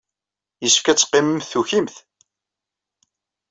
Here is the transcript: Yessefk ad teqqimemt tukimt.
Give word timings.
Yessefk 0.63 0.87
ad 0.87 0.97
teqqimemt 0.99 1.49
tukimt. 1.51 1.95